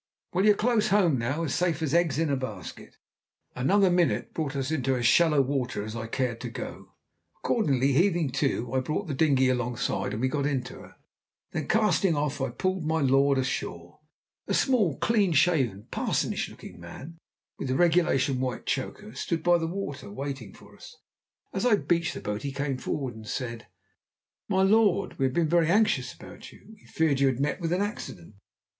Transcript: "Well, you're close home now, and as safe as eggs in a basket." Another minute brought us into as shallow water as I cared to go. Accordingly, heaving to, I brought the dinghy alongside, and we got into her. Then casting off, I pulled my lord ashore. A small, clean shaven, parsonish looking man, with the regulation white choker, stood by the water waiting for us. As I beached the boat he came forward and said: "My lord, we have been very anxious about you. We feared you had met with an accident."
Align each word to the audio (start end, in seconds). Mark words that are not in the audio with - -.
"Well, 0.33 0.45
you're 0.45 0.55
close 0.55 0.87
home 0.87 1.19
now, 1.19 1.41
and 1.41 1.45
as 1.45 1.53
safe 1.53 1.79
as 1.83 1.93
eggs 1.93 2.17
in 2.17 2.31
a 2.31 2.35
basket." 2.35 2.97
Another 3.55 3.91
minute 3.91 4.33
brought 4.33 4.55
us 4.55 4.71
into 4.71 4.95
as 4.95 5.05
shallow 5.05 5.41
water 5.43 5.83
as 5.85 5.95
I 5.95 6.07
cared 6.07 6.41
to 6.41 6.49
go. 6.49 6.93
Accordingly, 7.43 7.91
heaving 7.93 8.31
to, 8.31 8.73
I 8.73 8.79
brought 8.79 9.05
the 9.05 9.13
dinghy 9.13 9.47
alongside, 9.47 10.13
and 10.13 10.21
we 10.23 10.27
got 10.27 10.47
into 10.47 10.79
her. 10.79 10.95
Then 11.51 11.67
casting 11.67 12.15
off, 12.15 12.41
I 12.41 12.49
pulled 12.49 12.83
my 12.83 12.99
lord 12.99 13.37
ashore. 13.37 13.99
A 14.47 14.55
small, 14.55 14.97
clean 14.97 15.33
shaven, 15.33 15.83
parsonish 15.91 16.49
looking 16.49 16.79
man, 16.79 17.19
with 17.59 17.67
the 17.67 17.75
regulation 17.75 18.39
white 18.39 18.65
choker, 18.65 19.13
stood 19.13 19.43
by 19.43 19.59
the 19.59 19.67
water 19.67 20.09
waiting 20.11 20.51
for 20.51 20.75
us. 20.75 20.97
As 21.53 21.63
I 21.63 21.75
beached 21.75 22.15
the 22.15 22.21
boat 22.21 22.41
he 22.41 22.51
came 22.51 22.79
forward 22.79 23.13
and 23.15 23.27
said: 23.27 23.67
"My 24.49 24.63
lord, 24.63 25.19
we 25.19 25.25
have 25.25 25.33
been 25.35 25.47
very 25.47 25.69
anxious 25.69 26.11
about 26.11 26.51
you. 26.51 26.73
We 26.73 26.87
feared 26.87 27.19
you 27.19 27.27
had 27.27 27.39
met 27.39 27.61
with 27.61 27.71
an 27.71 27.81
accident." 27.83 28.33